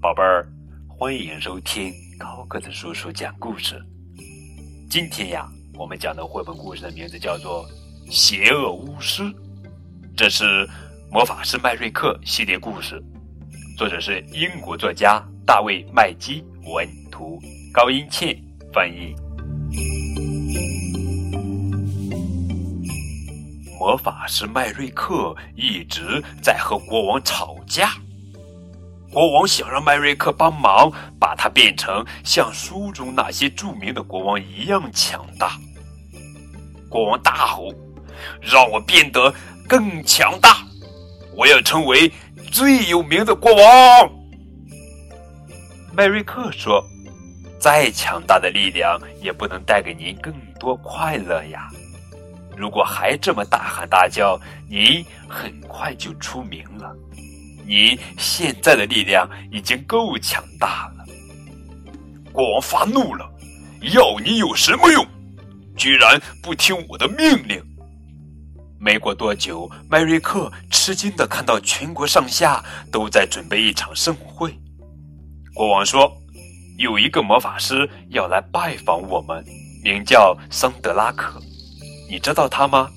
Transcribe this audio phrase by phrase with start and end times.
[0.00, 0.46] 宝贝儿，
[0.86, 3.84] 欢迎收听高个子叔叔讲故事。
[4.88, 7.66] 今天呀，我们讲的绘本故事的名字叫做
[8.08, 9.24] 《邪恶巫师》，
[10.16, 10.64] 这是
[11.10, 13.02] 魔法师麦瑞克系列故事，
[13.76, 17.40] 作者是英国作家大卫·麦基文图，
[17.72, 18.40] 高英倩
[18.72, 19.16] 翻译。
[23.80, 27.94] 魔法师麦瑞克一直在和国王吵架。
[29.12, 35.58] 国王想让麦瑞克帮忙，把他变成像书中那些著名的国王一样强大。
[36.90, 37.72] 国王大吼
[38.40, 39.32] ：“让我变得
[39.66, 40.58] 更强大！
[41.34, 42.12] 我要成为
[42.52, 44.10] 最有名的国王！”
[45.92, 46.84] 麦瑞克说
[47.58, 51.70] ：“再强大的力量也不能带给您更多快乐呀！
[52.56, 56.94] 如果还这么大喊大叫，您很快就出名了。”
[57.68, 61.04] 你现在的力量已经够强大了。
[62.32, 63.30] 国王发怒了，
[63.92, 65.06] 要你有什么用？
[65.76, 67.62] 居然不听我的命令！
[68.80, 74.58] 没过多久，麦瑞克吃惊的看到全国上下都在准备一场盛会。
[75.52, 76.10] 国王说
[76.78, 79.44] ：“有一个魔法师要来拜访我们，
[79.84, 81.38] 名叫桑德拉克，
[82.08, 82.88] 你知道他吗？”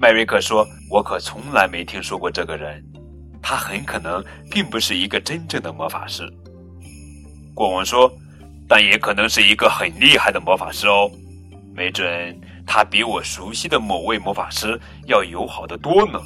[0.00, 2.82] 麦瑞克说：“我可从来没听说过这个人。”
[3.48, 6.28] 他很可能并不是一个真正的魔法师，
[7.54, 8.12] 国王说，
[8.66, 11.08] 但也可能是一个很厉害的魔法师哦，
[11.72, 16.18] 没准他比我熟悉的某位魔法师要友好的多呢。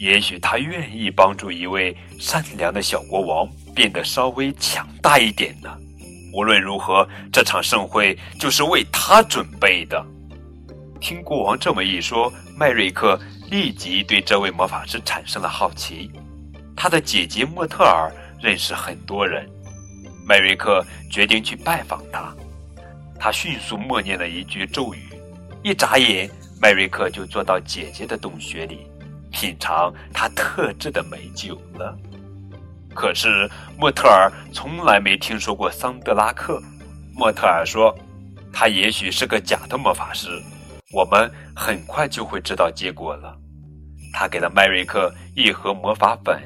[0.00, 5.70] 也许他愿意帮助一位善良的小国王变得稍微强大一点呢。
[6.32, 10.04] 无论如何，这场盛会就是为他准备的。
[11.00, 13.16] 听国王这么一说，麦瑞克。
[13.50, 16.10] 立即对这位魔法师产生了好奇。
[16.76, 19.48] 他的姐姐莫特尔认识很多人，
[20.26, 22.34] 麦瑞克决定去拜访他。
[23.18, 25.00] 他迅速默念了一句咒语，
[25.62, 26.30] 一眨眼，
[26.60, 28.86] 麦瑞克就坐到姐姐的洞穴里，
[29.32, 31.96] 品尝她特制的美酒了。
[32.94, 36.62] 可是莫特尔从来没听说过桑德拉克。
[37.14, 37.96] 莫特尔说
[38.52, 40.28] ：“他也许是个假的魔法师。”
[40.92, 43.34] 我们很快就会知道结果了。
[44.12, 46.38] 他给了麦瑞克一盒魔法粉，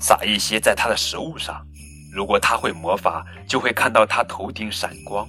[0.00, 1.66] 撒一些在他的食物上。
[2.12, 5.28] 如果他会魔法，就会看到他头顶闪光。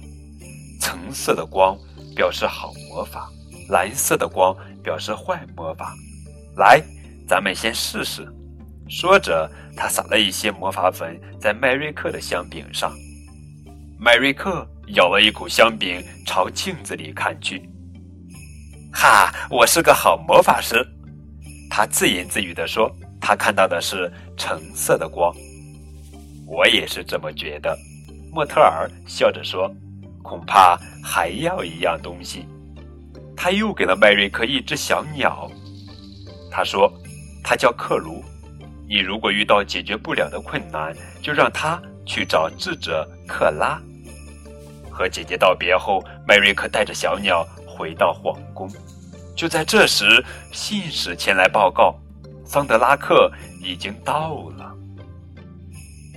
[0.80, 1.76] 橙色的光
[2.14, 3.28] 表示好魔法，
[3.68, 5.94] 蓝色的光表示坏魔法。
[6.56, 6.80] 来，
[7.26, 8.26] 咱们先试试。
[8.88, 12.92] 说着，他撒了一些魔法粉在麦瑞克的香饼上。
[13.98, 14.64] 麦瑞克。
[14.96, 17.62] 咬了一口香饼，朝镜子里看去。
[18.92, 20.86] 哈，我是个好魔法师，
[21.70, 22.90] 他自言自语地说。
[23.24, 25.32] 他看到的是橙色的光。
[26.44, 27.78] 我也是这么觉得，
[28.32, 29.72] 莫特尔笑着说。
[30.22, 32.46] 恐怕还要一样东西。
[33.36, 35.50] 他又给了麦瑞克一只小鸟。
[36.50, 36.92] 他说
[37.42, 38.22] ：“他叫克鲁。
[38.88, 43.80] 你如果遇到解决不了的困难，就让他去找智者克拉。”
[44.90, 47.46] 和姐姐道别后，麦瑞克带着小鸟
[47.82, 48.70] 回到皇宫。
[49.34, 51.98] 就在这时，信使前来报告，
[52.44, 53.28] 桑德拉克
[53.60, 54.72] 已经到了。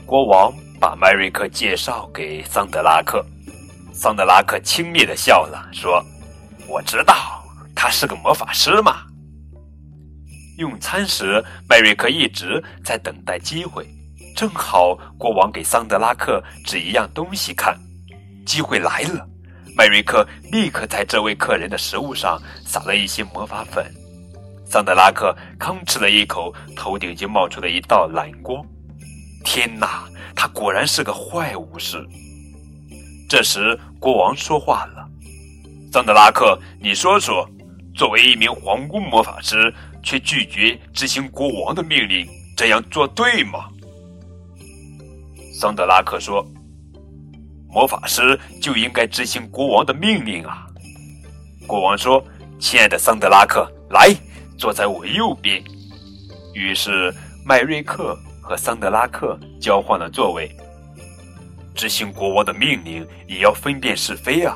[0.05, 3.25] 国王把麦瑞克介绍给桑德拉克，
[3.91, 6.05] 桑德拉克轻蔑的笑了，说
[6.69, 7.15] ：“我知道
[7.75, 8.97] 他是个魔法师嘛。”
[10.59, 13.87] 用餐时，麦瑞克一直在等待机会，
[14.35, 17.75] 正好国王给桑德拉克指一样东西看。
[18.45, 19.27] 机会来了，
[19.77, 23.85] 麦瑞克立刻在这位客人的食物上撒了一些魔法粉。
[24.65, 28.65] 桑德拉克吭哧了一口，头顶就冒出了一道蓝光。
[29.43, 32.03] 天哪，他果然是个坏巫师！
[33.27, 35.05] 这时，国王说话了
[35.91, 37.47] ：“桑德拉克，你说说，
[37.93, 43.67] 作为一名皇宫魔法师，却拒绝执行国王的命令，这样做对吗？”
[45.59, 46.45] 桑德拉克说。
[47.75, 50.65] 魔法师就应该执行国王的命令啊！
[51.67, 52.23] 国王说
[52.57, 54.15] ：“亲爱的桑德拉克，来
[54.57, 55.61] 坐在我右边。”
[56.55, 57.13] 于是
[57.45, 60.49] 麦瑞克和桑德拉克交换了座位。
[61.75, 64.55] 执行国王的命令也要分辨是非啊，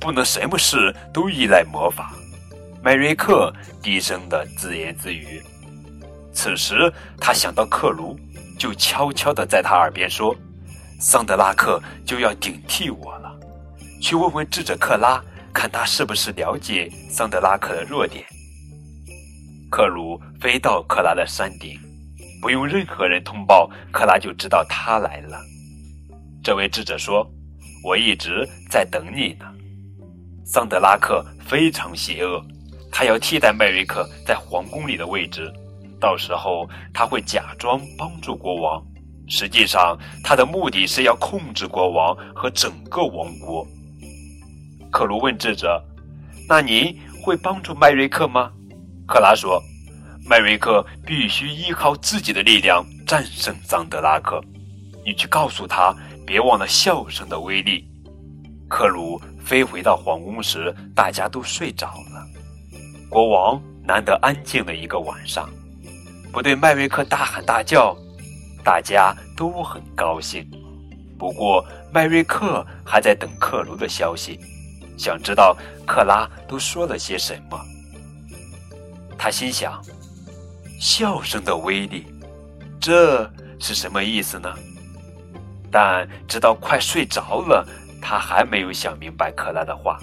[0.00, 2.12] 不能什么事都依赖魔法。
[2.82, 5.40] 麦瑞克低声的自言自语。
[6.32, 8.18] 此时他想到克卢，
[8.58, 10.34] 就悄悄的在他耳边说。
[10.98, 13.30] 桑德拉克就要顶替我了，
[14.00, 15.22] 去问问智者克拉，
[15.52, 18.24] 看他是不是了解桑德拉克的弱点。
[19.70, 21.78] 克鲁飞到克拉的山顶，
[22.40, 25.38] 不用任何人通报，克拉就知道他来了。
[26.42, 27.28] 这位智者说
[27.84, 29.44] ：“我一直在等你呢。”
[30.46, 32.42] 桑德拉克非常邪恶，
[32.90, 35.52] 他要替代麦瑞克在皇宫里的位置。
[36.00, 38.82] 到时候他会假装帮助国王，
[39.28, 43.66] 实际上他的目的是要控制国王和整个王国。
[44.90, 45.82] 克鲁问智者
[46.48, 48.50] ：“那您会帮助麦瑞克吗？”
[49.06, 49.62] 克拉说。
[50.28, 54.42] 麦瑞克必须依靠自己的力量战胜桑德拉克。
[55.04, 55.94] 你去告诉他，
[56.26, 57.88] 别忘了笑声的威力。
[58.68, 62.26] 克鲁飞回到皇宫时，大家都睡着了。
[63.08, 65.48] 国王难得安静了一个晚上，
[66.32, 67.96] 不对麦瑞克大喊大叫，
[68.66, 70.44] 大家都很高兴。
[71.16, 74.40] 不过麦瑞克还在等克鲁的消息，
[74.98, 77.56] 想知道克拉都说了些什么。
[79.16, 79.80] 他心想。
[80.78, 82.06] 笑声的威力，
[82.78, 84.52] 这是什么意思呢？
[85.70, 87.66] 但直到快睡着了，
[88.02, 89.98] 他还没有想明白克拉的话。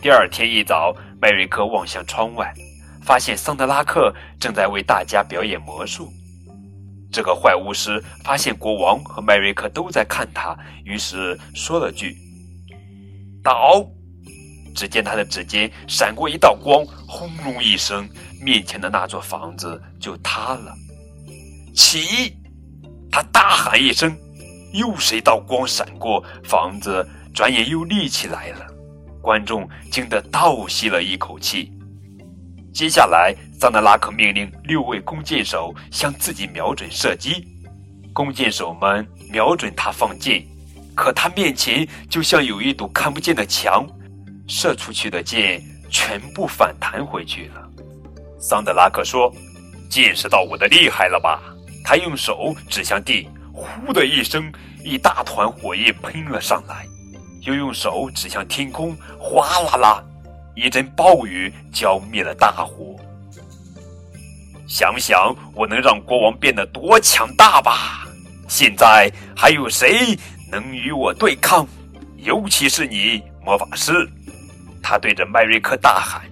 [0.00, 2.54] 第二天一早，麦瑞克望向窗外，
[3.02, 6.12] 发现桑德拉克正在为大家表演魔术。
[7.14, 12.16] 这个坏巫师发现国王和麦瑞克都在看他，于是说了句
[13.40, 13.86] ：“倒。”
[14.74, 18.08] 只见他的指尖闪过一道光，轰隆一声。
[18.42, 20.74] 面前的那座房子就塌了。
[21.72, 22.36] 起！
[23.12, 24.12] 他大喊一声，
[24.72, 28.66] 又是一道光闪过，房子转眼又立起来了。
[29.22, 31.72] 观众惊得倒吸了一口气。
[32.74, 37.46] 接下来，桑德拉克命令六位弓箭手向自己瞄准射击。
[38.12, 40.44] 弓箭手们瞄准他放箭，
[40.92, 43.86] 可他面前就像有一堵看不见的墙，
[44.48, 47.70] 射出去的箭全部反弹回去了。
[48.40, 49.32] 桑德拉克说
[49.88, 51.40] ：“见识到我的厉害了吧？”
[51.86, 56.84] 他用手指向地，呼的一声，一大团火焰喷了上来；
[57.42, 60.04] 又用手指向天空，哗啦啦，
[60.54, 62.96] 一阵暴雨浇灭了大火。
[64.68, 68.06] 想想我能让国王变得多强大吧！
[68.48, 70.18] 现在还有谁
[70.50, 71.66] 能与我对抗？
[72.16, 73.92] 尤其是你，魔法师！
[74.82, 76.22] 他对着麦瑞克大喊，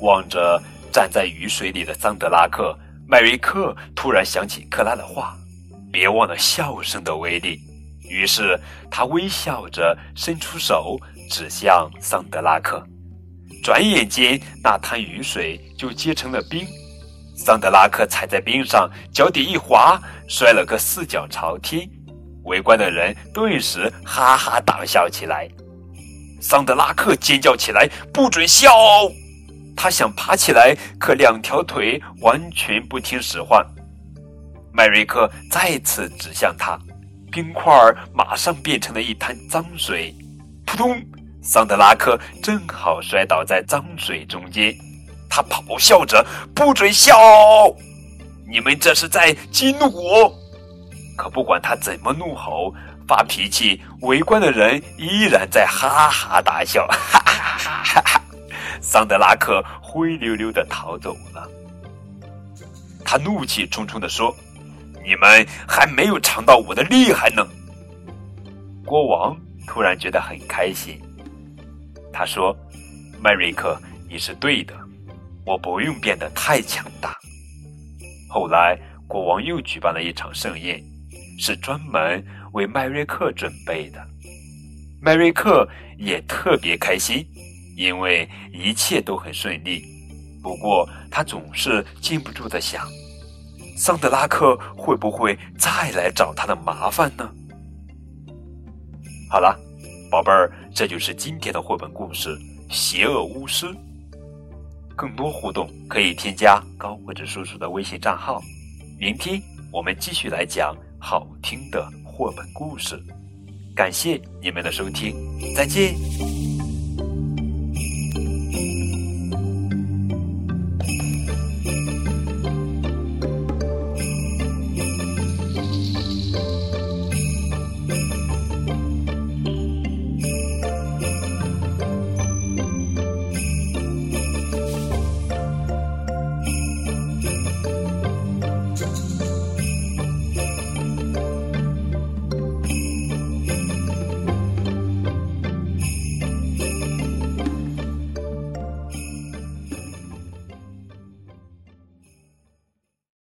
[0.00, 0.62] 望着。
[0.90, 2.76] 站在雨水里的桑德拉克
[3.06, 5.36] 麦瑞克突然想起克拉的话
[5.92, 7.60] ：“别忘了笑声的威力。”
[8.08, 8.58] 于是
[8.90, 10.98] 他微笑着伸出手
[11.30, 12.84] 指向桑德拉克，
[13.62, 16.66] 转眼间那滩雨水就结成了冰。
[17.36, 21.88] 桑德拉克踩在冰上，脚底一滑，摔了个四脚朝天。
[22.44, 25.48] 围观的人顿时哈哈大笑起来。
[26.40, 28.70] 桑德拉克尖叫起来：“不准笑！”
[29.76, 33.64] 他想爬起来，可两条腿完全不听使唤。
[34.72, 36.78] 麦瑞克再次指向他，
[37.30, 37.72] 冰块
[38.12, 40.14] 马上变成了一滩脏水。
[40.66, 41.00] 扑通！
[41.42, 44.74] 桑德拉克正好摔倒在脏水中间。
[45.30, 46.24] 他咆哮着
[46.54, 47.14] ：“不准笑！
[48.50, 50.34] 你们这是在激怒我！”
[51.16, 52.74] 可不管他怎么怒吼、
[53.06, 56.86] 发脾气，围观的人依然在哈哈大笑。
[56.88, 58.22] 哈哈哈哈哈！
[58.80, 61.48] 桑德拉克灰溜溜的逃走了。
[63.04, 64.34] 他怒气冲冲的说
[65.04, 67.46] ：“你们还没有尝到我的厉害呢！”
[68.84, 69.36] 国王
[69.66, 71.00] 突然觉得很开心。
[72.18, 72.52] 他说
[73.22, 74.74] ：“麦瑞克，你是对的，
[75.46, 77.16] 我不用变得太强大。”
[78.28, 80.82] 后来，国王又举办了一场盛宴，
[81.38, 82.20] 是专门
[82.54, 84.04] 为麦瑞克准备的。
[85.00, 85.64] 麦瑞克
[85.96, 87.24] 也特别开心。
[87.76, 89.84] 因为一切都很顺利，
[90.42, 92.84] 不过他总是禁不住的想：
[93.76, 97.30] 桑德拉克会不会再来找他的麻烦呢？
[99.30, 99.56] 好了，
[100.10, 102.30] 宝贝儿，这就是今天的绘本故事
[102.70, 103.66] 《邪恶巫师》。
[104.96, 108.40] 更多互动可以添加高个子叔叔的微信账号。
[108.98, 113.00] 明天我们继续来讲好听的绘本故事。
[113.76, 115.14] 感谢你们的收听，
[115.54, 116.37] 再见。